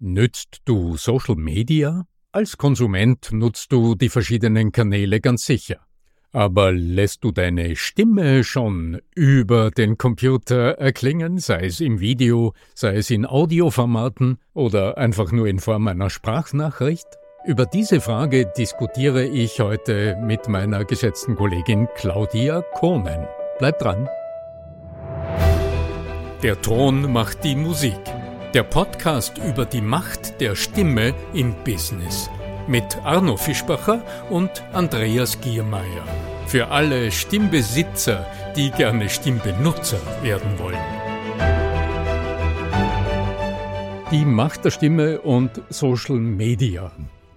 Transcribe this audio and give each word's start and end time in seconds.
Nützt 0.00 0.58
du 0.64 0.96
Social 0.96 1.34
Media? 1.34 2.06
Als 2.30 2.56
Konsument 2.56 3.32
nutzt 3.32 3.72
du 3.72 3.96
die 3.96 4.08
verschiedenen 4.08 4.70
Kanäle 4.70 5.20
ganz 5.20 5.44
sicher. 5.44 5.80
Aber 6.30 6.70
lässt 6.70 7.24
du 7.24 7.32
deine 7.32 7.74
Stimme 7.74 8.44
schon 8.44 9.00
über 9.16 9.72
den 9.72 9.98
Computer 9.98 10.78
erklingen, 10.78 11.38
sei 11.38 11.66
es 11.66 11.80
im 11.80 11.98
Video, 11.98 12.52
sei 12.76 12.94
es 12.94 13.10
in 13.10 13.26
Audioformaten 13.26 14.38
oder 14.54 14.98
einfach 14.98 15.32
nur 15.32 15.48
in 15.48 15.58
Form 15.58 15.88
einer 15.88 16.10
Sprachnachricht? 16.10 17.08
Über 17.44 17.66
diese 17.66 18.00
Frage 18.00 18.46
diskutiere 18.56 19.24
ich 19.24 19.58
heute 19.58 20.16
mit 20.22 20.46
meiner 20.48 20.84
geschätzten 20.84 21.34
Kollegin 21.34 21.88
Claudia 21.96 22.62
Kohnen. 22.74 23.26
Bleib 23.58 23.80
dran. 23.80 24.08
Der 26.44 26.60
Ton 26.62 27.12
macht 27.12 27.42
die 27.42 27.56
Musik. 27.56 27.98
Der 28.54 28.62
Podcast 28.62 29.36
über 29.36 29.66
die 29.66 29.82
Macht 29.82 30.40
der 30.40 30.56
Stimme 30.56 31.14
im 31.34 31.54
Business 31.64 32.30
mit 32.66 32.96
Arno 33.04 33.36
Fischbacher 33.36 34.02
und 34.30 34.50
Andreas 34.72 35.38
Giermeier. 35.42 36.06
Für 36.46 36.68
alle 36.68 37.12
Stimmbesitzer, 37.12 38.24
die 38.56 38.70
gerne 38.70 39.10
Stimmbenutzer 39.10 40.00
werden 40.22 40.58
wollen. 40.58 40.78
Die 44.12 44.24
Macht 44.24 44.64
der 44.64 44.70
Stimme 44.70 45.20
und 45.20 45.50
Social 45.68 46.16
Media. 46.16 46.90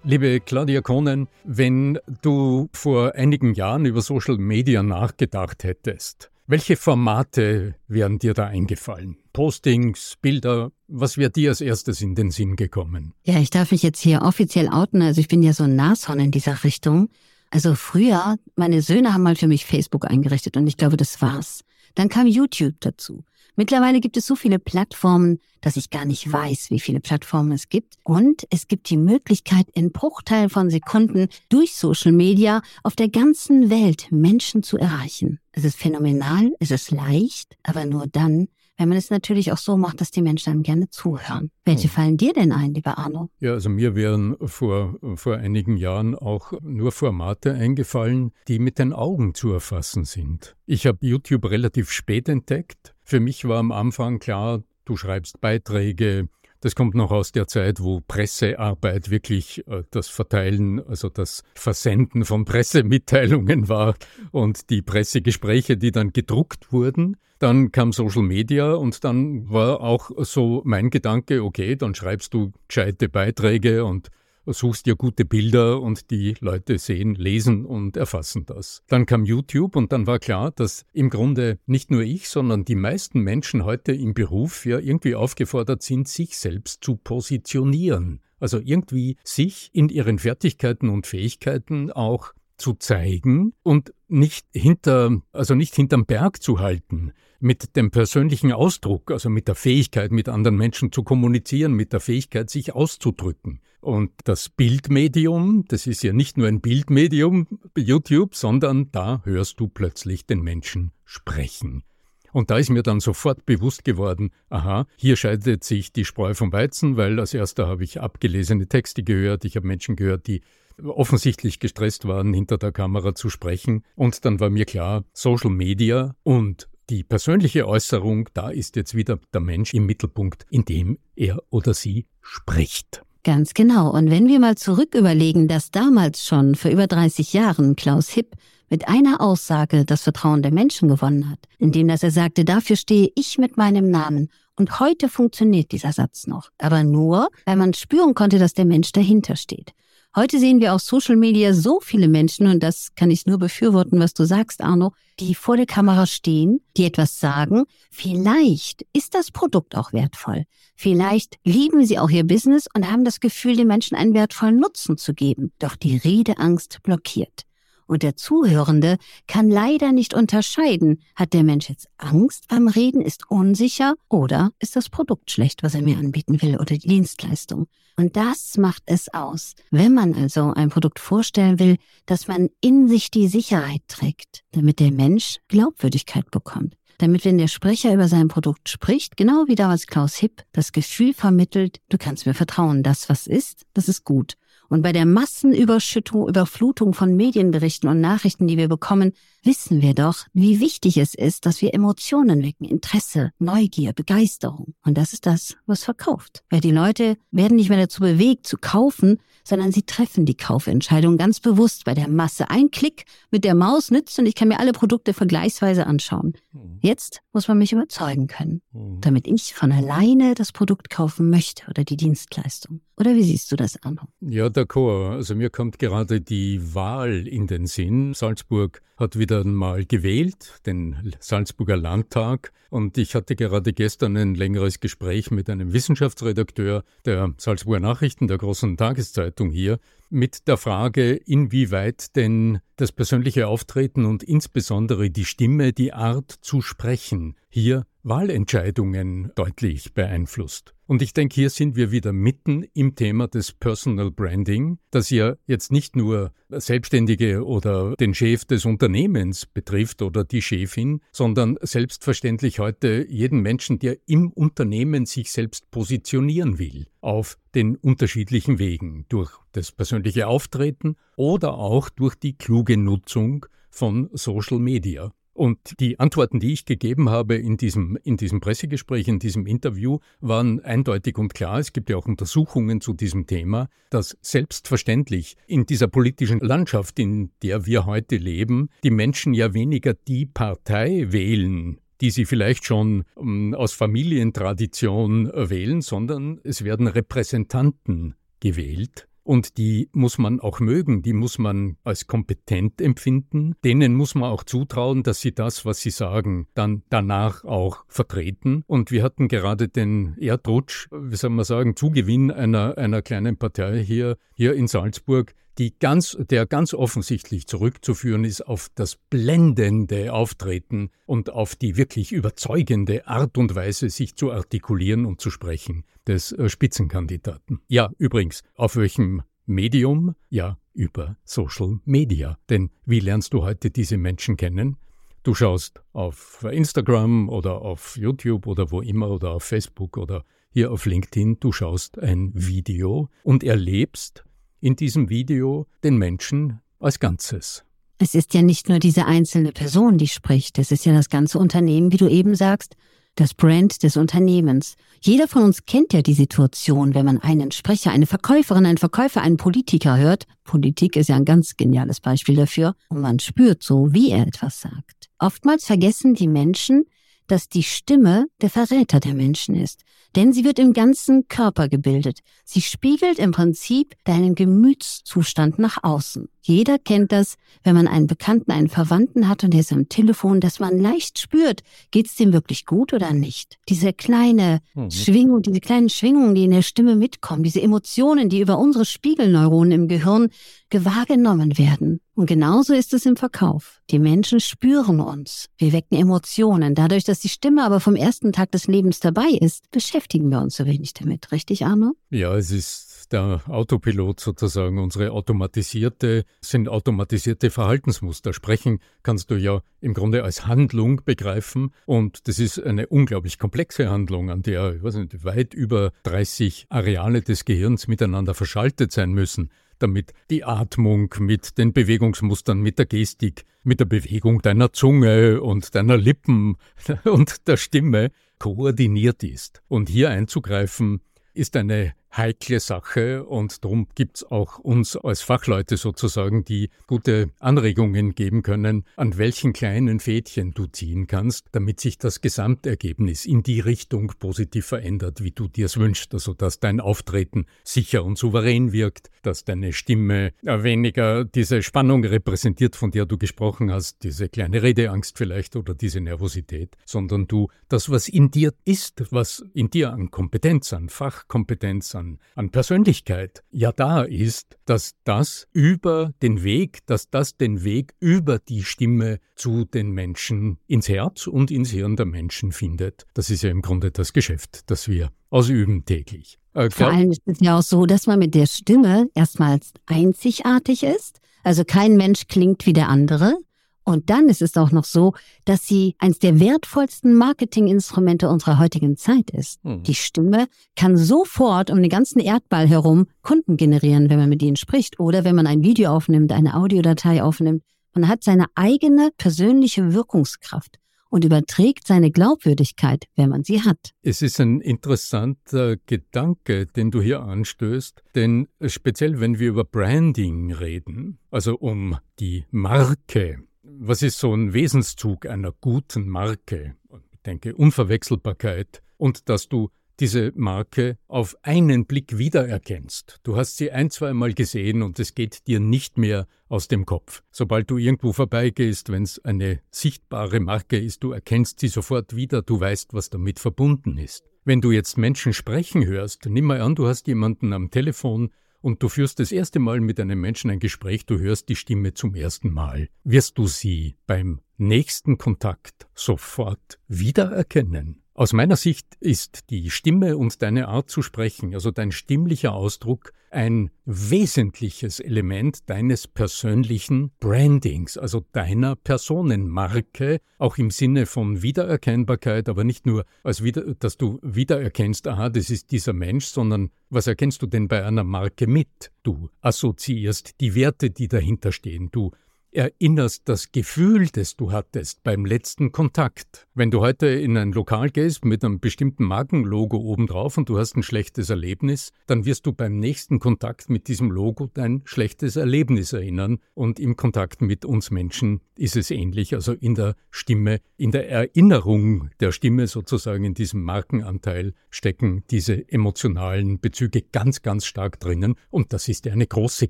Liebe 0.05 0.39
Claudia 0.39 0.79
Kohnen, 0.79 1.27
wenn 1.43 1.99
du 2.21 2.69
vor 2.71 3.15
einigen 3.15 3.53
Jahren 3.53 3.83
über 3.83 4.01
Social 4.01 4.37
Media 4.37 4.81
nachgedacht 4.81 5.65
hättest, 5.65 6.31
welche 6.47 6.77
Formate 6.77 7.75
wären 7.89 8.17
dir 8.17 8.33
da 8.33 8.47
eingefallen? 8.47 9.20
Postings, 9.33 10.17
Bilder, 10.21 10.71
was 10.87 11.17
wäre 11.17 11.31
dir 11.31 11.49
als 11.49 11.61
erstes 11.61 12.01
in 12.01 12.15
den 12.15 12.31
Sinn 12.31 12.55
gekommen? 12.55 13.13
Ja, 13.23 13.39
ich 13.39 13.49
darf 13.49 13.71
mich 13.71 13.83
jetzt 13.83 14.01
hier 14.01 14.21
offiziell 14.21 14.69
outen. 14.69 15.01
Also 15.01 15.21
ich 15.21 15.27
bin 15.27 15.43
ja 15.43 15.53
so 15.53 15.63
ein 15.63 15.75
Nashorn 15.75 16.19
in 16.19 16.31
dieser 16.31 16.63
Richtung. 16.63 17.09
Also 17.49 17.75
früher, 17.75 18.37
meine 18.55 18.81
Söhne 18.81 19.13
haben 19.13 19.23
mal 19.23 19.35
für 19.35 19.47
mich 19.47 19.65
Facebook 19.65 20.09
eingerichtet 20.09 20.57
und 20.57 20.67
ich 20.67 20.77
glaube, 20.77 20.97
das 20.97 21.21
war's. 21.21 21.61
Dann 21.95 22.09
kam 22.09 22.27
YouTube 22.27 22.75
dazu. 22.79 23.23
Mittlerweile 23.57 23.99
gibt 23.99 24.15
es 24.15 24.25
so 24.25 24.35
viele 24.35 24.59
Plattformen, 24.59 25.39
dass 25.59 25.75
ich 25.75 25.89
gar 25.89 26.05
nicht 26.05 26.31
weiß, 26.31 26.71
wie 26.71 26.79
viele 26.79 27.01
Plattformen 27.01 27.51
es 27.51 27.67
gibt. 27.67 27.95
Und 28.03 28.47
es 28.49 28.67
gibt 28.67 28.89
die 28.89 28.97
Möglichkeit, 28.97 29.67
in 29.73 29.91
Bruchteilen 29.91 30.49
von 30.49 30.69
Sekunden 30.69 31.27
durch 31.49 31.75
Social 31.75 32.13
Media 32.13 32.61
auf 32.83 32.95
der 32.95 33.09
ganzen 33.09 33.69
Welt 33.69 34.07
Menschen 34.09 34.63
zu 34.63 34.77
erreichen. 34.77 35.39
Es 35.51 35.65
ist 35.65 35.77
phänomenal, 35.77 36.53
es 36.59 36.71
ist 36.71 36.91
leicht, 36.91 37.57
aber 37.63 37.85
nur 37.85 38.07
dann, 38.07 38.47
wenn 38.81 38.89
man 38.89 38.97
es 38.97 39.11
natürlich 39.11 39.51
auch 39.51 39.59
so 39.59 39.77
macht, 39.77 40.01
dass 40.01 40.09
die 40.09 40.23
Menschen 40.23 40.51
einem 40.51 40.63
gerne 40.63 40.89
zuhören. 40.89 41.51
Welche 41.65 41.87
oh. 41.87 41.91
fallen 41.91 42.17
dir 42.17 42.33
denn 42.33 42.51
ein, 42.51 42.73
lieber 42.73 42.97
Arno? 42.97 43.29
Ja, 43.39 43.53
also 43.53 43.69
mir 43.69 43.95
wären 43.95 44.35
vor, 44.43 44.95
vor 45.15 45.35
einigen 45.37 45.77
Jahren 45.77 46.15
auch 46.15 46.53
nur 46.63 46.91
Formate 46.91 47.53
eingefallen, 47.53 48.31
die 48.47 48.57
mit 48.57 48.79
den 48.79 48.91
Augen 48.91 49.35
zu 49.35 49.51
erfassen 49.51 50.03
sind. 50.03 50.55
Ich 50.65 50.87
habe 50.87 50.97
YouTube 51.01 51.45
relativ 51.45 51.91
spät 51.91 52.27
entdeckt. 52.27 52.95
Für 53.03 53.19
mich 53.19 53.47
war 53.47 53.59
am 53.59 53.71
Anfang 53.71 54.17
klar, 54.17 54.63
du 54.85 54.97
schreibst 54.97 55.39
Beiträge, 55.41 56.27
das 56.61 56.75
kommt 56.75 56.95
noch 56.95 57.11
aus 57.11 57.31
der 57.31 57.47
Zeit, 57.47 57.81
wo 57.81 58.01
Pressearbeit 58.01 59.09
wirklich 59.09 59.67
äh, 59.67 59.83
das 59.91 60.07
Verteilen, 60.07 60.79
also 60.87 61.09
das 61.09 61.43
Versenden 61.55 62.23
von 62.23 62.45
Pressemitteilungen 62.45 63.67
war 63.67 63.95
und 64.31 64.69
die 64.69 64.81
Pressegespräche, 64.81 65.75
die 65.75 65.91
dann 65.91 66.13
gedruckt 66.13 66.71
wurden. 66.71 67.17
Dann 67.39 67.71
kam 67.71 67.91
Social 67.91 68.21
Media 68.21 68.73
und 68.73 69.03
dann 69.03 69.49
war 69.49 69.81
auch 69.81 70.11
so 70.17 70.61
mein 70.63 70.91
Gedanke, 70.91 71.43
okay, 71.43 71.75
dann 71.75 71.95
schreibst 71.95 72.33
du 72.35 72.51
gescheite 72.67 73.09
Beiträge 73.09 73.83
und 73.83 74.09
suchst 74.45 74.85
dir 74.85 74.95
gute 74.95 75.25
Bilder 75.25 75.81
und 75.81 76.09
die 76.11 76.35
Leute 76.39 76.77
sehen, 76.77 77.15
lesen 77.15 77.65
und 77.65 77.97
erfassen 77.97 78.45
das. 78.45 78.83
Dann 78.87 79.05
kam 79.05 79.25
YouTube 79.25 79.75
und 79.75 79.91
dann 79.91 80.07
war 80.07 80.19
klar, 80.19 80.51
dass 80.51 80.85
im 80.93 81.09
Grunde 81.09 81.59
nicht 81.65 81.91
nur 81.91 82.01
ich, 82.01 82.29
sondern 82.29 82.65
die 82.65 82.75
meisten 82.75 83.21
Menschen 83.21 83.65
heute 83.65 83.91
im 83.93 84.13
Beruf 84.13 84.65
ja 84.65 84.79
irgendwie 84.79 85.15
aufgefordert 85.15 85.81
sind, 85.81 86.07
sich 86.07 86.37
selbst 86.37 86.83
zu 86.83 86.95
positionieren. 86.95 88.21
Also 88.39 88.59
irgendwie 88.59 89.17
sich 89.23 89.69
in 89.73 89.89
ihren 89.89 90.17
Fertigkeiten 90.17 90.89
und 90.89 91.05
Fähigkeiten 91.05 91.91
auch 91.91 92.33
zu 92.61 92.75
zeigen 92.75 93.53
und 93.63 93.93
nicht 94.07 94.45
hinter, 94.53 95.21
also 95.31 95.55
nicht 95.55 95.75
hinterm 95.75 96.05
Berg 96.05 96.41
zu 96.41 96.59
halten, 96.59 97.11
mit 97.39 97.75
dem 97.75 97.89
persönlichen 97.89 98.51
Ausdruck, 98.51 99.09
also 99.11 99.29
mit 99.29 99.47
der 99.47 99.55
Fähigkeit, 99.55 100.11
mit 100.11 100.29
anderen 100.29 100.57
Menschen 100.57 100.91
zu 100.91 101.03
kommunizieren, 101.03 101.73
mit 101.73 101.91
der 101.91 101.99
Fähigkeit, 101.99 102.49
sich 102.49 102.73
auszudrücken. 102.73 103.61
Und 103.81 104.11
das 104.25 104.47
Bildmedium, 104.49 105.65
das 105.67 105.87
ist 105.87 106.03
ja 106.03 106.13
nicht 106.13 106.37
nur 106.37 106.47
ein 106.47 106.61
Bildmedium, 106.61 107.47
YouTube, 107.75 108.35
sondern 108.35 108.91
da 108.91 109.21
hörst 109.25 109.59
du 109.59 109.67
plötzlich 109.67 110.27
den 110.27 110.41
Menschen 110.41 110.91
sprechen. 111.03 111.83
Und 112.31 112.49
da 112.49 112.57
ist 112.57 112.69
mir 112.69 112.83
dann 112.83 112.99
sofort 112.99 113.45
bewusst 113.45 113.83
geworden, 113.83 114.31
aha, 114.49 114.85
hier 114.95 115.15
scheidet 115.15 115.63
sich 115.63 115.91
die 115.91 116.05
Spreu 116.05 116.33
vom 116.33 116.53
Weizen, 116.53 116.95
weil 116.95 117.19
als 117.19 117.33
erster 117.33 117.67
habe 117.67 117.83
ich 117.83 117.99
abgelesene 117.99 118.67
Texte 118.67 119.03
gehört, 119.03 119.43
ich 119.45 119.55
habe 119.55 119.67
Menschen 119.67 119.95
gehört, 119.95 120.27
die 120.27 120.41
offensichtlich 120.85 121.59
gestresst 121.59 122.07
waren, 122.07 122.33
hinter 122.33 122.57
der 122.57 122.71
Kamera 122.71 123.15
zu 123.15 123.29
sprechen. 123.29 123.83
Und 123.95 124.25
dann 124.25 124.39
war 124.39 124.49
mir 124.49 124.65
klar, 124.65 125.03
Social 125.13 125.51
Media 125.51 126.15
und 126.23 126.67
die 126.89 127.03
persönliche 127.03 127.67
Äußerung, 127.67 128.29
da 128.33 128.49
ist 128.49 128.75
jetzt 128.75 128.95
wieder 128.95 129.19
der 129.33 129.41
Mensch 129.41 129.73
im 129.73 129.85
Mittelpunkt, 129.85 130.45
in 130.49 130.65
dem 130.65 130.97
er 131.15 131.41
oder 131.49 131.73
sie 131.73 132.05
spricht. 132.21 133.03
Ganz 133.23 133.53
genau. 133.53 133.91
Und 133.91 134.09
wenn 134.09 134.27
wir 134.27 134.39
mal 134.39 134.55
zurück 134.55 134.95
überlegen, 134.95 135.47
dass 135.47 135.71
damals 135.71 136.25
schon 136.25 136.55
vor 136.55 136.71
über 136.71 136.87
30 136.87 137.33
Jahren 137.33 137.75
Klaus 137.75 138.09
Hipp 138.09 138.35
mit 138.69 138.87
einer 138.87 139.21
Aussage 139.21 139.85
das 139.85 140.03
Vertrauen 140.03 140.41
der 140.41 140.51
Menschen 140.51 140.89
gewonnen 140.89 141.29
hat, 141.29 141.39
indem 141.59 141.87
dass 141.87 142.03
er 142.03 142.11
sagte, 142.11 142.45
dafür 142.45 142.75
stehe 142.75 143.11
ich 143.15 143.37
mit 143.37 143.57
meinem 143.57 143.91
Namen. 143.91 144.29
Und 144.55 144.79
heute 144.79 145.07
funktioniert 145.07 145.71
dieser 145.71 145.91
Satz 145.91 146.25
noch. 146.25 146.49
Aber 146.57 146.83
nur, 146.83 147.29
weil 147.45 147.57
man 147.57 147.73
spüren 147.73 148.15
konnte, 148.15 148.39
dass 148.39 148.53
der 148.53 148.65
Mensch 148.65 148.91
dahinter 148.91 149.35
steht. 149.35 149.73
Heute 150.13 150.39
sehen 150.39 150.59
wir 150.59 150.73
auf 150.73 150.81
Social 150.81 151.15
Media 151.15 151.53
so 151.53 151.79
viele 151.79 152.09
Menschen, 152.09 152.47
und 152.47 152.61
das 152.61 152.95
kann 152.95 153.09
ich 153.09 153.25
nur 153.27 153.37
befürworten, 153.37 153.97
was 153.97 154.13
du 154.13 154.25
sagst, 154.25 154.59
Arno, 154.59 154.91
die 155.21 155.35
vor 155.35 155.55
der 155.55 155.65
Kamera 155.65 156.05
stehen, 156.05 156.59
die 156.75 156.83
etwas 156.83 157.21
sagen. 157.21 157.63
Vielleicht 157.89 158.85
ist 158.91 159.15
das 159.15 159.31
Produkt 159.31 159.77
auch 159.77 159.93
wertvoll. 159.93 160.43
Vielleicht 160.75 161.37
lieben 161.45 161.85
sie 161.85 161.97
auch 161.97 162.09
ihr 162.09 162.25
Business 162.25 162.67
und 162.75 162.91
haben 162.91 163.05
das 163.05 163.21
Gefühl, 163.21 163.55
den 163.55 163.67
Menschen 163.67 163.95
einen 163.95 164.13
wertvollen 164.13 164.57
Nutzen 164.57 164.97
zu 164.97 165.13
geben. 165.13 165.53
Doch 165.59 165.77
die 165.77 165.95
Redeangst 165.95 166.83
blockiert. 166.83 167.45
Und 167.91 168.03
der 168.03 168.15
Zuhörende 168.15 168.95
kann 169.27 169.49
leider 169.49 169.91
nicht 169.91 170.13
unterscheiden, 170.13 171.01
hat 171.13 171.33
der 171.33 171.43
Mensch 171.43 171.67
jetzt 171.67 171.89
Angst 171.97 172.47
beim 172.47 172.69
Reden, 172.69 173.01
ist 173.01 173.29
unsicher 173.29 173.95
oder 174.07 174.51
ist 174.59 174.77
das 174.77 174.87
Produkt 174.87 175.29
schlecht, 175.29 175.61
was 175.61 175.75
er 175.75 175.81
mir 175.81 175.97
anbieten 175.97 176.41
will 176.41 176.55
oder 176.55 176.77
die 176.77 176.87
Dienstleistung. 176.87 177.67
Und 177.97 178.15
das 178.15 178.57
macht 178.57 178.83
es 178.85 179.13
aus. 179.13 179.55
Wenn 179.71 179.93
man 179.93 180.15
also 180.15 180.53
ein 180.53 180.69
Produkt 180.69 180.99
vorstellen 180.99 181.59
will, 181.59 181.75
dass 182.05 182.29
man 182.29 182.47
in 182.61 182.87
sich 182.87 183.11
die 183.11 183.27
Sicherheit 183.27 183.81
trägt, 183.89 184.45
damit 184.53 184.79
der 184.79 184.93
Mensch 184.93 185.39
Glaubwürdigkeit 185.49 186.31
bekommt 186.31 186.77
damit 186.97 187.25
wenn 187.25 187.39
der 187.39 187.47
Sprecher 187.47 187.95
über 187.95 188.07
sein 188.07 188.27
Produkt 188.27 188.69
spricht, 188.69 189.17
genau 189.17 189.45
wie 189.47 189.55
damals 189.55 189.87
Klaus 189.87 190.17
Hipp, 190.17 190.43
das 190.51 190.71
Gefühl 190.71 191.15
vermittelt, 191.15 191.79
du 191.89 191.97
kannst 191.97 192.27
mir 192.27 192.35
vertrauen, 192.35 192.83
das 192.83 193.09
was 193.09 193.25
ist, 193.25 193.65
das 193.73 193.89
ist 193.89 194.03
gut. 194.03 194.35
Und 194.71 194.83
bei 194.83 194.93
der 194.93 195.05
Massenüberschüttung, 195.05 196.29
Überflutung 196.29 196.93
von 196.93 197.13
Medienberichten 197.17 197.89
und 197.89 197.99
Nachrichten, 197.99 198.47
die 198.47 198.55
wir 198.55 198.69
bekommen, 198.69 199.11
wissen 199.43 199.81
wir 199.81 199.93
doch, 199.93 200.25
wie 200.33 200.59
wichtig 200.59 200.97
es 200.97 201.13
ist, 201.13 201.45
dass 201.45 201.61
wir 201.61 201.73
Emotionen 201.73 202.43
wecken, 202.43 202.65
Interesse, 202.65 203.31
Neugier, 203.39 203.93
Begeisterung. 203.93 204.73
Und 204.83 204.97
das 204.97 205.13
ist 205.13 205.25
das, 205.25 205.55
was 205.65 205.83
verkauft. 205.83 206.43
Weil 206.49 206.61
die 206.61 206.71
Leute 206.71 207.17
werden 207.31 207.57
nicht 207.57 207.69
mehr 207.69 207.79
dazu 207.79 208.01
bewegt, 208.01 208.47
zu 208.47 208.57
kaufen, 208.57 209.19
sondern 209.43 209.71
sie 209.71 209.83
treffen 209.83 210.25
die 210.25 210.37
Kaufentscheidung 210.37 211.17
ganz 211.17 211.39
bewusst 211.39 211.85
bei 211.85 211.93
der 211.93 212.07
Masse. 212.07 212.49
Ein 212.49 212.71
Klick 212.71 213.05
mit 213.31 213.43
der 213.43 213.55
Maus 213.55 213.91
nützt 213.91 214.17
und 214.19 214.25
ich 214.25 214.35
kann 214.35 214.47
mir 214.47 214.59
alle 214.59 214.71
Produkte 214.71 215.13
vergleichsweise 215.13 215.87
anschauen. 215.87 216.33
Hm. 216.51 216.79
Jetzt 216.81 217.21
muss 217.33 217.47
man 217.47 217.57
mich 217.57 217.73
überzeugen 217.73 218.27
können, 218.27 218.61
hm. 218.71 219.01
damit 219.01 219.27
ich 219.27 219.53
von 219.53 219.71
alleine 219.71 220.35
das 220.35 220.51
Produkt 220.51 220.89
kaufen 220.89 221.29
möchte 221.29 221.63
oder 221.69 221.83
die 221.83 221.97
Dienstleistung. 221.97 222.81
Oder 222.97 223.15
wie 223.15 223.23
siehst 223.23 223.51
du 223.51 223.55
das 223.55 223.81
an? 223.81 223.99
Ja, 224.19 224.45
d'accord. 224.45 225.15
Also 225.15 225.33
mir 225.33 225.49
kommt 225.49 225.79
gerade 225.79 226.21
die 226.21 226.75
Wahl 226.75 227.27
in 227.27 227.47
den 227.47 227.65
Sinn. 227.65 228.13
Salzburg 228.13 228.81
hat 228.95 229.17
wieder 229.17 229.30
mal 229.43 229.85
gewählt, 229.85 230.59
den 230.65 231.13
Salzburger 231.19 231.77
Landtag. 231.77 232.51
Und 232.69 232.97
ich 232.97 233.15
hatte 233.15 233.35
gerade 233.35 233.73
gestern 233.73 234.15
ein 234.15 234.35
längeres 234.35 234.79
Gespräch 234.79 235.31
mit 235.31 235.49
einem 235.49 235.73
Wissenschaftsredakteur 235.73 236.83
der 237.05 237.33
Salzburger 237.37 237.79
Nachrichten, 237.79 238.27
der 238.27 238.37
großen 238.37 238.77
Tageszeitung 238.77 239.49
hier, 239.49 239.79
mit 240.09 240.47
der 240.47 240.57
Frage, 240.57 241.13
inwieweit 241.13 242.15
denn 242.15 242.59
das 242.75 242.91
persönliche 242.91 243.47
Auftreten 243.47 244.05
und 244.05 244.23
insbesondere 244.23 245.09
die 245.09 245.25
Stimme, 245.25 245.73
die 245.73 245.93
Art 245.93 246.31
zu 246.41 246.61
sprechen, 246.61 247.35
hier 247.49 247.85
Wahlentscheidungen 248.03 249.31
deutlich 249.35 249.93
beeinflusst. 249.93 250.73
Und 250.91 251.01
ich 251.01 251.13
denke, 251.13 251.35
hier 251.35 251.49
sind 251.49 251.77
wir 251.77 251.91
wieder 251.91 252.11
mitten 252.11 252.65
im 252.73 252.95
Thema 252.95 253.29
des 253.29 253.53
Personal 253.53 254.11
Branding, 254.11 254.77
das 254.89 255.09
ja 255.09 255.37
jetzt 255.47 255.71
nicht 255.71 255.95
nur 255.95 256.33
Selbstständige 256.49 257.45
oder 257.45 257.95
den 257.95 258.13
Chef 258.13 258.43
des 258.43 258.65
Unternehmens 258.65 259.45
betrifft 259.45 260.01
oder 260.01 260.25
die 260.25 260.41
Chefin, 260.41 260.99
sondern 261.13 261.57
selbstverständlich 261.61 262.59
heute 262.59 263.05
jeden 263.07 263.39
Menschen, 263.39 263.79
der 263.79 263.99
im 264.05 264.33
Unternehmen 264.33 265.05
sich 265.05 265.31
selbst 265.31 265.71
positionieren 265.71 266.59
will, 266.59 266.87
auf 266.99 267.37
den 267.55 267.77
unterschiedlichen 267.77 268.59
Wegen, 268.59 269.05
durch 269.07 269.31
das 269.53 269.71
persönliche 269.71 270.27
Auftreten 270.27 270.97
oder 271.15 271.53
auch 271.53 271.87
durch 271.87 272.15
die 272.15 272.37
kluge 272.37 272.75
Nutzung 272.75 273.45
von 273.69 274.09
Social 274.11 274.59
Media. 274.59 275.13
Und 275.41 275.57
die 275.79 275.99
Antworten, 275.99 276.39
die 276.39 276.53
ich 276.53 276.65
gegeben 276.65 277.09
habe 277.09 277.33
in 277.33 277.57
diesem, 277.57 277.97
in 278.03 278.15
diesem 278.15 278.41
Pressegespräch, 278.41 279.07
in 279.07 279.17
diesem 279.17 279.47
Interview, 279.47 279.97
waren 280.19 280.59
eindeutig 280.59 281.17
und 281.17 281.33
klar. 281.33 281.57
Es 281.57 281.73
gibt 281.73 281.89
ja 281.89 281.97
auch 281.97 282.05
Untersuchungen 282.05 282.79
zu 282.79 282.93
diesem 282.93 283.25
Thema, 283.25 283.67
dass 283.89 284.15
selbstverständlich 284.21 285.37
in 285.47 285.65
dieser 285.65 285.87
politischen 285.87 286.41
Landschaft, 286.41 286.99
in 286.99 287.31
der 287.41 287.65
wir 287.65 287.87
heute 287.87 288.17
leben, 288.17 288.69
die 288.83 288.91
Menschen 288.91 289.33
ja 289.33 289.55
weniger 289.55 289.95
die 289.95 290.27
Partei 290.27 291.07
wählen, 291.09 291.79
die 292.01 292.11
sie 292.11 292.25
vielleicht 292.25 292.63
schon 292.63 293.03
ähm, 293.19 293.55
aus 293.55 293.73
Familientradition 293.73 295.31
wählen, 295.33 295.81
sondern 295.81 296.39
es 296.43 296.63
werden 296.63 296.85
Repräsentanten 296.85 298.13
gewählt 298.41 299.07
und 299.31 299.57
die 299.57 299.87
muss 299.93 300.17
man 300.17 300.41
auch 300.41 300.59
mögen, 300.59 301.03
die 301.03 301.13
muss 301.13 301.37
man 301.37 301.77
als 301.85 302.05
kompetent 302.05 302.81
empfinden. 302.81 303.55
Denen 303.63 303.95
muss 303.95 304.13
man 304.13 304.29
auch 304.29 304.43
zutrauen, 304.43 305.03
dass 305.03 305.21
sie 305.21 305.33
das, 305.33 305.63
was 305.63 305.79
sie 305.79 305.89
sagen, 305.89 306.47
dann 306.53 306.83
danach 306.89 307.45
auch 307.45 307.85
vertreten. 307.87 308.65
Und 308.67 308.91
wir 308.91 309.03
hatten 309.03 309.29
gerade 309.29 309.69
den 309.69 310.17
Erdrutsch, 310.17 310.89
wie 310.91 311.15
soll 311.15 311.29
man 311.29 311.45
sagen, 311.45 311.77
Zugewinn 311.77 312.29
einer, 312.29 312.77
einer 312.77 313.01
kleinen 313.01 313.37
Partei 313.37 313.81
hier, 313.81 314.17
hier 314.33 314.53
in 314.53 314.67
Salzburg, 314.67 315.33
die 315.57 315.77
ganz, 315.77 316.17
der 316.19 316.45
ganz 316.45 316.73
offensichtlich 316.73 317.47
zurückzuführen 317.47 318.23
ist 318.23 318.41
auf 318.41 318.69
das 318.75 318.95
blendende 318.95 320.13
Auftreten 320.13 320.89
und 321.05 321.29
auf 321.29 321.55
die 321.55 321.77
wirklich 321.77 322.11
überzeugende 322.11 323.07
Art 323.07 323.37
und 323.37 323.55
Weise, 323.55 323.89
sich 323.89 324.15
zu 324.15 324.31
artikulieren 324.31 325.05
und 325.05 325.21
zu 325.21 325.29
sprechen 325.29 325.83
des 326.07 326.31
äh, 326.31 326.49
Spitzenkandidaten. 326.49 327.59
Ja, 327.67 327.91
übrigens, 327.97 328.43
auf 328.55 328.75
welchem 328.75 329.21
Medium? 329.45 330.15
Ja, 330.29 330.57
über 330.73 331.17
Social 331.25 331.79
Media. 331.85 332.37
Denn 332.49 332.69
wie 332.85 332.99
lernst 332.99 333.33
du 333.33 333.43
heute 333.43 333.71
diese 333.71 333.97
Menschen 333.97 334.37
kennen? 334.37 334.77
Du 335.23 335.35
schaust 335.35 335.83
auf 335.93 336.45
Instagram 336.49 337.29
oder 337.29 337.61
auf 337.61 337.95
YouTube 337.97 338.47
oder 338.47 338.71
wo 338.71 338.81
immer 338.81 339.09
oder 339.09 339.31
auf 339.31 339.43
Facebook 339.43 339.97
oder 339.97 340.23
hier 340.53 340.71
auf 340.71 340.85
LinkedIn, 340.85 341.39
du 341.39 341.51
schaust 341.51 341.99
ein 341.99 342.31
Video 342.33 343.09
und 343.23 343.43
erlebst 343.43 344.25
in 344.61 344.75
diesem 344.75 345.09
Video 345.09 345.67
den 345.83 345.97
Menschen 345.97 346.61
als 346.79 346.99
Ganzes. 346.99 347.65
Es 347.97 348.15
ist 348.15 348.33
ja 348.33 348.41
nicht 348.41 348.69
nur 348.69 348.79
diese 348.79 349.05
einzelne 349.05 349.51
Person, 349.51 349.97
die 349.97 350.07
spricht, 350.07 350.57
es 350.57 350.71
ist 350.71 350.85
ja 350.85 350.93
das 350.93 351.09
ganze 351.09 351.37
Unternehmen, 351.37 351.91
wie 351.91 351.97
du 351.97 352.07
eben 352.07 352.33
sagst, 352.35 352.75
das 353.15 353.33
Brand 353.33 353.83
des 353.83 353.97
Unternehmens. 353.97 354.75
Jeder 355.01 355.27
von 355.27 355.43
uns 355.43 355.65
kennt 355.65 355.93
ja 355.93 356.01
die 356.01 356.13
Situation, 356.13 356.93
wenn 356.93 357.05
man 357.05 357.17
einen 357.19 357.51
Sprecher, 357.51 357.91
eine 357.91 358.05
Verkäuferin, 358.05 358.65
einen 358.65 358.77
Verkäufer, 358.77 359.21
einen 359.21 359.37
Politiker 359.37 359.97
hört. 359.97 360.25
Politik 360.43 360.95
ist 360.95 361.09
ja 361.09 361.15
ein 361.15 361.25
ganz 361.25 361.57
geniales 361.57 361.99
Beispiel 361.99 362.35
dafür. 362.35 362.73
Und 362.89 363.01
man 363.01 363.19
spürt 363.19 363.63
so, 363.63 363.93
wie 363.93 364.11
er 364.11 364.25
etwas 364.27 364.61
sagt. 364.61 365.09
Oftmals 365.19 365.65
vergessen 365.65 366.13
die 366.13 366.27
Menschen, 366.27 366.85
dass 367.31 367.47
die 367.47 367.63
Stimme 367.63 368.25
der 368.41 368.49
Verräter 368.49 368.99
der 368.99 369.13
Menschen 369.13 369.55
ist. 369.55 369.83
Denn 370.17 370.33
sie 370.33 370.43
wird 370.43 370.59
im 370.59 370.73
ganzen 370.73 371.29
Körper 371.29 371.69
gebildet. 371.69 372.19
Sie 372.43 372.59
spiegelt 372.59 373.17
im 373.17 373.31
Prinzip 373.31 373.95
deinen 374.03 374.35
Gemütszustand 374.35 375.57
nach 375.57 375.77
außen. 375.81 376.27
Jeder 376.41 376.77
kennt 376.77 377.13
das, 377.13 377.35
wenn 377.63 377.75
man 377.75 377.87
einen 377.87 378.07
Bekannten, 378.07 378.51
einen 378.51 378.67
Verwandten 378.67 379.29
hat 379.29 379.43
und 379.43 379.53
der 379.53 379.61
ist 379.61 379.71
am 379.71 379.87
Telefon, 379.87 380.41
dass 380.41 380.59
man 380.59 380.77
leicht 380.77 381.19
spürt, 381.19 381.61
geht's 381.91 382.15
dem 382.15 382.33
wirklich 382.33 382.65
gut 382.65 382.93
oder 382.93 383.13
nicht. 383.13 383.57
Diese 383.69 383.93
kleine 383.93 384.59
mhm. 384.73 384.91
Schwingung, 384.91 385.41
diese 385.43 385.61
kleinen 385.61 385.89
Schwingungen, 385.89 386.35
die 386.35 386.43
in 386.43 386.51
der 386.51 386.63
Stimme 386.63 386.97
mitkommen, 386.97 387.43
diese 387.43 387.61
Emotionen, 387.61 388.27
die 388.27 388.41
über 388.41 388.57
unsere 388.57 388.85
Spiegelneuronen 388.85 389.71
im 389.71 389.87
Gehirn 389.87 390.29
gewahrgenommen 390.69 391.57
werden. 391.57 392.01
Und 392.13 392.25
genauso 392.25 392.73
ist 392.73 392.93
es 392.93 393.05
im 393.05 393.15
Verkauf. 393.15 393.81
Die 393.89 393.99
Menschen 393.99 394.39
spüren 394.39 394.99
uns. 394.99 395.47
Wir 395.57 395.71
wecken 395.71 395.97
Emotionen. 395.97 396.75
Dadurch, 396.75 397.05
dass 397.05 397.19
die 397.19 397.29
Stimme 397.29 397.63
aber 397.63 397.79
vom 397.79 397.95
ersten 397.95 398.33
Tag 398.33 398.51
des 398.51 398.67
Lebens 398.67 398.99
dabei 398.99 399.29
ist, 399.39 399.71
beschäftigen 399.71 400.29
wir 400.29 400.39
uns 400.39 400.57
so 400.57 400.65
wenig 400.65 400.93
damit. 400.93 401.31
Richtig, 401.31 401.65
Arno? 401.65 401.93
Ja, 402.09 402.35
es 402.35 402.51
ist 402.51 402.91
der 403.11 403.41
Autopilot 403.47 404.19
sozusagen, 404.19 404.79
unsere 404.79 405.11
automatisierte, 405.11 406.25
sind 406.41 406.69
automatisierte 406.69 407.49
Verhaltensmuster. 407.49 408.33
Sprechen 408.33 408.79
kannst 409.03 409.31
du 409.31 409.35
ja 409.35 409.61
im 409.79 409.93
Grunde 409.93 410.23
als 410.23 410.47
Handlung 410.47 411.01
begreifen 411.03 411.73
und 411.85 412.27
das 412.27 412.39
ist 412.39 412.61
eine 412.61 412.87
unglaublich 412.87 413.37
komplexe 413.37 413.89
Handlung, 413.89 414.29
an 414.29 414.41
der, 414.41 414.75
ich 414.75 414.83
weiß 414.83 414.95
nicht, 414.95 415.23
weit 415.23 415.53
über 415.53 415.91
30 416.03 416.67
Areale 416.69 417.21
des 417.21 417.45
Gehirns 417.45 417.87
miteinander 417.87 418.33
verschaltet 418.33 418.91
sein 418.91 419.11
müssen 419.11 419.49
damit 419.81 420.13
die 420.29 420.43
Atmung 420.43 421.13
mit 421.19 421.57
den 421.57 421.73
Bewegungsmustern, 421.73 422.59
mit 422.61 422.79
der 422.79 422.85
Gestik, 422.85 423.45
mit 423.63 423.79
der 423.79 423.85
Bewegung 423.85 424.41
deiner 424.41 424.73
Zunge 424.73 425.41
und 425.41 425.75
deiner 425.75 425.97
Lippen 425.97 426.57
und 427.03 427.47
der 427.47 427.57
Stimme 427.57 428.11
koordiniert 428.39 429.23
ist. 429.23 429.61
Und 429.67 429.89
hier 429.89 430.09
einzugreifen, 430.09 431.01
ist 431.33 431.55
eine 431.55 431.93
heikle 432.15 432.59
Sache 432.59 433.23
und 433.23 433.63
darum 433.63 433.87
gibt's 433.95 434.23
auch 434.23 434.59
uns 434.59 434.97
als 434.97 435.21
Fachleute 435.21 435.77
sozusagen, 435.77 436.43
die 436.43 436.69
gute 436.87 437.29
Anregungen 437.39 438.15
geben 438.15 438.43
können, 438.43 438.85
an 438.95 439.17
welchen 439.17 439.53
kleinen 439.53 439.99
Fädchen 439.99 440.53
du 440.53 440.65
ziehen 440.65 441.07
kannst, 441.07 441.47
damit 441.51 441.79
sich 441.79 441.97
das 441.97 442.21
Gesamtergebnis 442.21 443.25
in 443.25 443.43
die 443.43 443.59
Richtung 443.59 444.13
positiv 444.19 444.65
verändert, 444.65 445.23
wie 445.23 445.31
du 445.31 445.47
dir 445.47 445.67
es 445.67 445.77
wünschst, 445.77 446.13
also 446.13 446.33
dass 446.33 446.59
dein 446.59 446.79
Auftreten 446.79 447.45
sicher 447.63 448.03
und 448.03 448.17
souverän 448.17 448.71
wirkt, 448.71 449.09
dass 449.21 449.45
deine 449.45 449.73
Stimme 449.73 450.33
weniger 450.41 451.23
diese 451.23 451.63
Spannung 451.63 452.03
repräsentiert, 452.03 452.75
von 452.75 452.91
der 452.91 453.05
du 453.05 453.17
gesprochen 453.17 453.71
hast, 453.71 454.03
diese 454.03 454.27
kleine 454.27 454.63
Redeangst 454.63 455.17
vielleicht 455.17 455.55
oder 455.55 455.73
diese 455.73 456.01
Nervosität, 456.01 456.75
sondern 456.85 457.27
du 457.27 457.47
das, 457.69 457.89
was 457.89 458.09
in 458.09 458.31
dir 458.31 458.53
ist, 458.65 459.03
was 459.11 459.43
in 459.53 459.69
dir 459.69 459.93
an 459.93 460.11
Kompetenz, 460.11 460.73
an 460.73 460.89
Fachkompetenz, 460.89 461.95
an, 462.01 462.19
an 462.35 462.49
Persönlichkeit 462.49 463.43
ja 463.51 463.71
da 463.71 464.01
ist, 464.01 464.57
dass 464.65 464.95
das 465.03 465.47
über 465.53 466.13
den 466.21 466.43
Weg, 466.43 466.79
dass 466.87 467.09
das 467.09 467.37
den 467.37 467.63
Weg 467.63 467.93
über 467.99 468.39
die 468.39 468.63
Stimme 468.63 469.19
zu 469.35 469.65
den 469.65 469.91
Menschen 469.91 470.57
ins 470.67 470.89
Herz 470.89 471.27
und 471.27 471.51
ins 471.51 471.69
Hirn 471.69 471.95
der 471.95 472.05
Menschen 472.05 472.51
findet. 472.51 473.05
Das 473.13 473.29
ist 473.29 473.43
ja 473.43 473.49
im 473.49 473.61
Grunde 473.61 473.91
das 473.91 474.13
Geschäft, 474.13 474.69
das 474.69 474.87
wir 474.87 475.11
ausüben 475.29 475.85
täglich. 475.85 476.39
Äh, 476.53 476.69
Vor 476.69 476.87
allem 476.87 477.11
ist 477.11 477.21
es 477.25 477.39
ja 477.39 477.57
auch 477.57 477.63
so, 477.63 477.85
dass 477.85 478.07
man 478.07 478.19
mit 478.19 478.35
der 478.35 478.47
Stimme 478.47 479.07
erstmals 479.13 479.73
einzigartig 479.85 480.83
ist. 480.83 481.19
Also 481.43 481.63
kein 481.65 481.95
Mensch 481.95 482.27
klingt 482.27 482.65
wie 482.65 482.73
der 482.73 482.89
andere. 482.89 483.37
Und 483.83 484.09
dann 484.09 484.29
ist 484.29 484.41
es 484.41 484.55
auch 484.57 484.71
noch 484.71 484.83
so, 484.83 485.13
dass 485.45 485.67
sie 485.67 485.95
eines 485.97 486.19
der 486.19 486.39
wertvollsten 486.39 487.15
Marketinginstrumente 487.15 488.29
unserer 488.29 488.59
heutigen 488.59 488.95
Zeit 488.95 489.31
ist. 489.31 489.63
Mhm. 489.63 489.83
Die 489.83 489.95
Stimme 489.95 490.47
kann 490.75 490.97
sofort 490.97 491.71
um 491.71 491.81
den 491.81 491.89
ganzen 491.89 492.19
Erdball 492.19 492.67
herum 492.67 493.07
Kunden 493.21 493.57
generieren, 493.57 494.09
wenn 494.09 494.19
man 494.19 494.29
mit 494.29 494.43
ihnen 494.43 494.55
spricht 494.55 494.99
oder 494.99 495.23
wenn 495.23 495.35
man 495.35 495.47
ein 495.47 495.63
Video 495.63 495.91
aufnimmt, 495.91 496.31
eine 496.31 496.55
Audiodatei 496.55 497.23
aufnimmt. 497.23 497.63
Man 497.93 498.07
hat 498.07 498.23
seine 498.23 498.45
eigene 498.55 499.09
persönliche 499.17 499.93
Wirkungskraft 499.93 500.77
und 501.09 501.25
überträgt 501.25 501.85
seine 501.85 502.09
Glaubwürdigkeit, 502.09 503.05
wenn 503.15 503.29
man 503.29 503.43
sie 503.43 503.61
hat. 503.61 503.91
Es 504.01 504.21
ist 504.21 504.39
ein 504.39 504.61
interessanter 504.61 505.75
Gedanke, 505.85 506.65
den 506.67 506.89
du 506.89 507.01
hier 507.01 507.21
anstößt, 507.21 508.01
denn 508.15 508.47
speziell 508.65 509.19
wenn 509.19 509.37
wir 509.37 509.49
über 509.49 509.65
Branding 509.65 510.53
reden, 510.53 511.19
also 511.29 511.57
um 511.57 511.97
die 512.19 512.45
Marke 512.49 513.43
was 513.63 514.01
ist 514.01 514.19
so 514.19 514.33
ein 514.33 514.53
Wesenszug 514.53 515.25
einer 515.25 515.51
guten 515.51 516.07
Marke? 516.07 516.75
Ich 517.13 517.21
denke, 517.25 517.55
Unverwechselbarkeit 517.55 518.81
und 518.97 519.29
dass 519.29 519.49
du 519.49 519.69
diese 519.99 520.31
Marke 520.35 520.97
auf 521.07 521.35
einen 521.43 521.85
Blick 521.85 522.17
wiedererkennst. 522.17 523.19
Du 523.21 523.35
hast 523.35 523.57
sie 523.57 523.71
ein, 523.71 523.91
zweimal 523.91 524.33
gesehen 524.33 524.81
und 524.81 524.99
es 524.99 525.13
geht 525.13 525.45
dir 525.45 525.59
nicht 525.59 525.99
mehr 525.99 526.27
aus 526.47 526.67
dem 526.67 526.87
Kopf. 526.87 527.21
Sobald 527.29 527.69
du 527.69 527.77
irgendwo 527.77 528.11
vorbeigehst, 528.11 528.91
wenn 528.91 529.03
es 529.03 529.23
eine 529.23 529.61
sichtbare 529.69 530.39
Marke 530.39 530.79
ist, 530.79 531.03
du 531.03 531.11
erkennst 531.11 531.59
sie 531.59 531.67
sofort 531.67 532.15
wieder, 532.15 532.41
du 532.41 532.59
weißt, 532.59 532.95
was 532.95 533.11
damit 533.11 533.39
verbunden 533.39 533.99
ist. 533.99 534.23
Wenn 534.43 534.61
du 534.61 534.71
jetzt 534.71 534.97
Menschen 534.97 535.33
sprechen 535.33 535.85
hörst, 535.85 536.25
nimm 536.25 536.45
mal 536.45 536.61
an, 536.61 536.73
du 536.73 536.87
hast 536.87 537.05
jemanden 537.05 537.53
am 537.53 537.69
Telefon, 537.69 538.31
und 538.61 538.81
du 538.81 538.89
führst 538.89 539.19
das 539.19 539.31
erste 539.31 539.59
Mal 539.59 539.81
mit 539.81 539.99
einem 539.99 540.21
Menschen 540.21 540.49
ein 540.51 540.59
Gespräch, 540.59 541.05
du 541.05 541.19
hörst 541.19 541.49
die 541.49 541.55
Stimme 541.55 541.93
zum 541.93 542.15
ersten 542.15 542.51
Mal, 542.51 542.89
wirst 543.03 543.37
du 543.37 543.47
sie 543.47 543.97
beim 544.07 544.41
nächsten 544.57 545.17
Kontakt 545.17 545.87
sofort 545.95 546.79
wiedererkennen? 546.87 548.00
Aus 548.13 548.33
meiner 548.33 548.57
Sicht 548.57 548.87
ist 548.99 549.49
die 549.51 549.69
Stimme 549.69 550.17
und 550.17 550.41
deine 550.41 550.67
Art 550.67 550.89
zu 550.89 551.01
sprechen, 551.01 551.53
also 551.53 551.71
dein 551.71 551.93
stimmlicher 551.93 552.53
Ausdruck, 552.53 553.13
ein 553.29 553.71
wesentliches 553.85 554.99
Element 554.99 555.69
deines 555.69 556.09
persönlichen 556.09 557.11
Brandings, 557.21 557.97
also 557.97 558.25
deiner 558.33 558.75
Personenmarke, 558.75 560.19
auch 560.39 560.57
im 560.57 560.71
Sinne 560.71 561.05
von 561.05 561.41
Wiedererkennbarkeit, 561.41 562.49
aber 562.49 562.65
nicht 562.65 562.85
nur 562.85 563.05
als 563.23 563.43
wieder, 563.43 563.75
dass 563.75 563.95
du 563.95 564.19
wiedererkennst, 564.21 565.07
aha, 565.07 565.29
das 565.29 565.49
ist 565.49 565.71
dieser 565.71 565.93
Mensch, 565.93 566.25
sondern 566.25 566.69
was 566.89 567.07
erkennst 567.07 567.41
du 567.41 567.47
denn 567.47 567.69
bei 567.69 567.85
einer 567.85 568.03
Marke 568.03 568.45
mit? 568.45 568.91
Du 569.03 569.29
assoziierst 569.39 570.41
die 570.41 570.53
Werte, 570.53 570.89
die 570.89 571.07
dahinter 571.07 571.53
stehen, 571.53 571.89
du 571.93 572.11
erinnerst 572.51 573.23
das 573.29 573.51
Gefühl, 573.51 574.07
das 574.11 574.35
du 574.35 574.51
hattest 574.51 575.03
beim 575.03 575.25
letzten 575.25 575.71
Kontakt. 575.71 576.47
Wenn 576.53 576.71
du 576.71 576.81
heute 576.81 577.07
in 577.07 577.37
ein 577.37 577.51
Lokal 577.51 577.89
gehst 577.89 578.25
mit 578.25 578.43
einem 578.43 578.59
bestimmten 578.59 579.05
Markenlogo 579.05 579.77
obendrauf 579.77 580.37
und 580.37 580.49
du 580.49 580.57
hast 580.57 580.75
ein 580.75 580.83
schlechtes 580.83 581.29
Erlebnis, 581.29 581.91
dann 582.07 582.25
wirst 582.25 582.45
du 582.45 582.53
beim 582.53 582.77
nächsten 582.77 583.19
Kontakt 583.19 583.69
mit 583.69 583.87
diesem 583.87 584.11
Logo 584.11 584.49
dein 584.53 584.81
schlechtes 584.85 585.35
Erlebnis 585.35 585.93
erinnern. 585.93 586.39
Und 586.53 586.79
im 586.79 586.95
Kontakt 586.95 587.41
mit 587.41 587.65
uns 587.65 587.91
Menschen 587.91 588.41
ist 588.55 588.75
es 588.75 588.91
ähnlich, 588.91 589.33
also 589.33 589.53
in 589.53 589.75
der 589.75 589.95
Stimme, 590.09 590.59
in 590.77 590.91
der 590.91 591.09
Erinnerung 591.09 592.09
der 592.19 592.31
Stimme 592.31 592.67
sozusagen 592.67 593.23
in 593.23 593.33
diesem 593.33 593.63
Markenanteil 593.63 594.53
stecken 594.69 595.23
diese 595.31 595.69
emotionalen 595.71 596.59
Bezüge 596.59 597.01
ganz, 597.01 597.41
ganz 597.41 597.65
stark 597.65 597.99
drinnen. 597.99 598.35
Und 598.49 598.73
das 598.73 598.87
ist 598.87 599.07
eine 599.07 599.27
große 599.27 599.69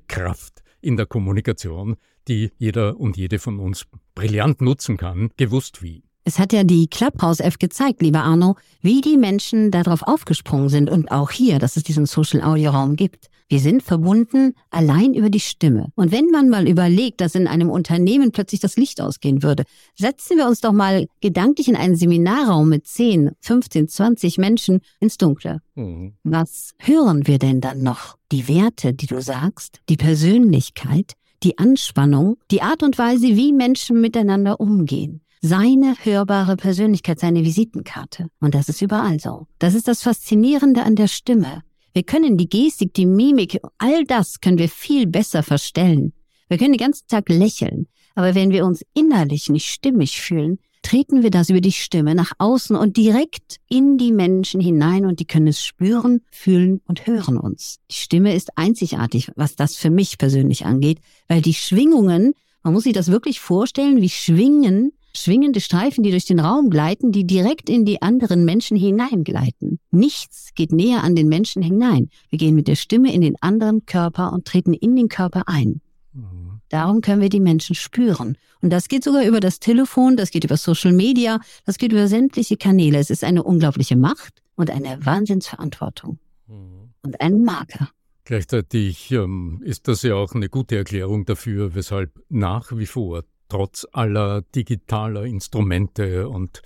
Kraft 0.00 0.61
in 0.82 0.96
der 0.96 1.06
Kommunikation, 1.06 1.96
die 2.28 2.50
jeder 2.58 2.98
und 2.98 3.16
jede 3.16 3.38
von 3.38 3.58
uns 3.58 3.86
brillant 4.14 4.60
nutzen 4.60 4.96
kann, 4.96 5.30
gewusst 5.36 5.82
wie. 5.82 6.02
Es 6.24 6.38
hat 6.38 6.52
ja 6.52 6.62
die 6.62 6.86
Clubhouse-App 6.86 7.58
gezeigt, 7.58 8.00
lieber 8.00 8.22
Arno, 8.22 8.56
wie 8.80 9.00
die 9.00 9.16
Menschen 9.16 9.70
darauf 9.72 10.02
aufgesprungen 10.02 10.68
sind 10.68 10.88
und 10.88 11.10
auch 11.10 11.30
hier, 11.32 11.58
dass 11.58 11.76
es 11.76 11.82
diesen 11.82 12.06
Social-Audio-Raum 12.06 12.94
gibt. 12.94 13.28
Wir 13.52 13.60
sind 13.60 13.82
verbunden 13.82 14.54
allein 14.70 15.12
über 15.12 15.28
die 15.28 15.38
Stimme. 15.38 15.92
Und 15.94 16.10
wenn 16.10 16.30
man 16.30 16.48
mal 16.48 16.66
überlegt, 16.66 17.20
dass 17.20 17.34
in 17.34 17.46
einem 17.46 17.68
Unternehmen 17.68 18.32
plötzlich 18.32 18.62
das 18.62 18.78
Licht 18.78 18.98
ausgehen 18.98 19.42
würde, 19.42 19.64
setzen 19.94 20.38
wir 20.38 20.46
uns 20.46 20.62
doch 20.62 20.72
mal 20.72 21.06
gedanklich 21.20 21.68
in 21.68 21.76
einen 21.76 21.94
Seminarraum 21.94 22.70
mit 22.70 22.86
10, 22.86 23.32
15, 23.40 23.88
20 23.88 24.38
Menschen 24.38 24.80
ins 25.00 25.18
Dunkle. 25.18 25.60
Mhm. 25.74 26.14
Was 26.24 26.72
hören 26.78 27.26
wir 27.26 27.38
denn 27.38 27.60
dann 27.60 27.82
noch? 27.82 28.16
Die 28.30 28.48
Werte, 28.48 28.94
die 28.94 29.06
du 29.06 29.20
sagst, 29.20 29.82
die 29.90 29.98
Persönlichkeit, 29.98 31.12
die 31.42 31.58
Anspannung, 31.58 32.38
die 32.50 32.62
Art 32.62 32.82
und 32.82 32.96
Weise, 32.96 33.36
wie 33.36 33.52
Menschen 33.52 34.00
miteinander 34.00 34.60
umgehen. 34.60 35.20
Seine 35.42 35.94
hörbare 36.02 36.56
Persönlichkeit, 36.56 37.20
seine 37.20 37.44
Visitenkarte. 37.44 38.28
Und 38.40 38.54
das 38.54 38.70
ist 38.70 38.80
überall 38.80 39.20
so. 39.20 39.46
Das 39.58 39.74
ist 39.74 39.88
das 39.88 40.00
Faszinierende 40.00 40.84
an 40.84 40.96
der 40.96 41.08
Stimme. 41.08 41.62
Wir 41.92 42.02
können 42.02 42.38
die 42.38 42.48
Gestik, 42.48 42.94
die 42.94 43.06
Mimik, 43.06 43.60
all 43.78 44.04
das 44.04 44.40
können 44.40 44.58
wir 44.58 44.68
viel 44.68 45.06
besser 45.06 45.42
verstellen. 45.42 46.12
Wir 46.48 46.58
können 46.58 46.72
den 46.72 46.78
ganzen 46.78 47.06
Tag 47.06 47.28
lächeln. 47.28 47.86
Aber 48.14 48.34
wenn 48.34 48.50
wir 48.50 48.66
uns 48.66 48.82
innerlich 48.94 49.48
nicht 49.48 49.66
stimmig 49.66 50.20
fühlen, 50.20 50.58
treten 50.82 51.22
wir 51.22 51.30
das 51.30 51.48
über 51.48 51.60
die 51.60 51.72
Stimme 51.72 52.14
nach 52.14 52.32
außen 52.38 52.76
und 52.76 52.96
direkt 52.96 53.58
in 53.68 53.98
die 53.98 54.12
Menschen 54.12 54.60
hinein 54.60 55.06
und 55.06 55.20
die 55.20 55.24
können 55.24 55.46
es 55.46 55.64
spüren, 55.64 56.22
fühlen 56.30 56.80
und 56.86 57.06
hören 57.06 57.38
uns. 57.38 57.78
Die 57.90 57.96
Stimme 57.96 58.34
ist 58.34 58.58
einzigartig, 58.58 59.30
was 59.36 59.54
das 59.54 59.76
für 59.76 59.90
mich 59.90 60.18
persönlich 60.18 60.66
angeht, 60.66 60.98
weil 61.28 61.40
die 61.40 61.54
Schwingungen, 61.54 62.34
man 62.62 62.72
muss 62.72 62.84
sich 62.84 62.92
das 62.92 63.08
wirklich 63.08 63.40
vorstellen, 63.40 64.02
wie 64.02 64.08
Schwingen, 64.08 64.92
schwingende 65.14 65.60
Streifen, 65.60 66.02
die 66.02 66.10
durch 66.10 66.24
den 66.24 66.40
Raum 66.40 66.70
gleiten, 66.70 67.12
die 67.12 67.26
direkt 67.26 67.68
in 67.68 67.84
die 67.84 68.02
anderen 68.02 68.44
Menschen 68.44 68.76
hineingleiten. 68.76 69.78
Nichts 69.90 70.50
geht 70.54 70.72
näher 70.72 71.02
an 71.02 71.14
den 71.14 71.28
Menschen 71.28 71.62
hinein. 71.62 72.08
Wir 72.30 72.38
gehen 72.38 72.54
mit 72.54 72.68
der 72.68 72.76
Stimme 72.76 73.12
in 73.12 73.20
den 73.20 73.36
anderen 73.40 73.86
Körper 73.86 74.32
und 74.32 74.46
treten 74.46 74.74
in 74.74 74.96
den 74.96 75.08
Körper 75.08 75.44
ein. 75.46 75.80
Mhm. 76.12 76.60
Darum 76.68 77.00
können 77.00 77.20
wir 77.20 77.28
die 77.28 77.40
Menschen 77.40 77.74
spüren. 77.74 78.36
Und 78.62 78.70
das 78.70 78.88
geht 78.88 79.04
sogar 79.04 79.24
über 79.24 79.40
das 79.40 79.60
Telefon, 79.60 80.16
das 80.16 80.30
geht 80.30 80.44
über 80.44 80.56
Social 80.56 80.92
Media, 80.92 81.40
das 81.66 81.78
geht 81.78 81.92
über 81.92 82.08
sämtliche 82.08 82.56
Kanäle. 82.56 82.98
Es 82.98 83.10
ist 83.10 83.24
eine 83.24 83.42
unglaubliche 83.42 83.96
Macht 83.96 84.42
und 84.54 84.70
eine 84.70 85.04
Wahnsinnsverantwortung 85.04 86.18
mhm. 86.46 86.90
und 87.02 87.20
ein 87.20 87.42
Marker. 87.42 87.90
Gleichzeitig 88.24 89.10
ähm, 89.10 89.60
ist 89.64 89.88
das 89.88 90.02
ja 90.02 90.14
auch 90.14 90.34
eine 90.34 90.48
gute 90.48 90.76
Erklärung 90.76 91.24
dafür, 91.24 91.74
weshalb 91.74 92.22
nach 92.28 92.70
wie 92.76 92.86
vor, 92.86 93.24
trotz 93.52 93.86
aller 93.92 94.40
digitaler 94.54 95.24
Instrumente 95.24 96.26
und 96.26 96.62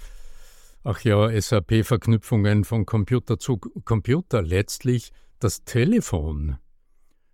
ach 0.84 1.00
ja, 1.00 1.28
SAP-Verknüpfungen 1.40 2.62
von 2.62 2.86
Computer 2.86 3.40
zu 3.40 3.58
Computer 3.58 4.40
letztlich 4.40 5.10
das 5.40 5.64
Telefon 5.64 6.58